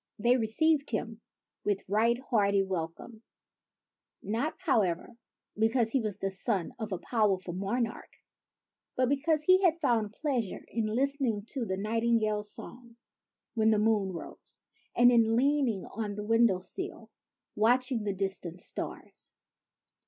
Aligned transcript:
They 0.17 0.35
received 0.35 0.89
him 0.89 1.21
with 1.63 1.87
right 1.87 2.19
hearty 2.31 2.63
welcome,— 2.63 3.21
not, 4.39 4.55
however, 4.57 5.15
because 5.55 5.91
he 5.91 6.01
was 6.01 6.17
a 6.23 6.31
son 6.31 6.73
of 6.79 6.91
a 6.91 6.97
powerful 6.97 7.53
monarch, 7.53 8.09
but 8.95 9.09
because 9.09 9.43
he 9.43 9.61
had 9.63 9.79
found 9.79 10.13
pleasure 10.13 10.65
in 10.69 10.87
listening 10.87 11.45
to 11.49 11.65
the 11.67 11.77
nightingale's 11.77 12.51
song 12.51 12.97
when 13.53 13.69
the 13.69 13.77
moon 13.77 14.11
rose, 14.11 14.59
and 14.95 15.11
in 15.11 15.35
leaning 15.35 15.85
on 15.85 16.15
the 16.15 16.23
window 16.25 16.61
sill, 16.61 17.11
watching 17.55 18.03
the 18.03 18.13
distant 18.15 18.59
stars. 18.63 19.31